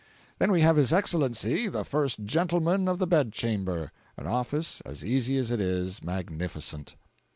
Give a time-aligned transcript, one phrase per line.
[0.39, 5.37] Then we have his Excellency the First Gentleman of the Bed chamber—an office as easy
[5.37, 6.95] as it is magnificent.